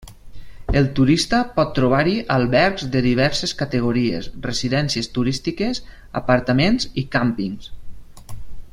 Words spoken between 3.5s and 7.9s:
categories, residències turístiques, apartaments i càmpings.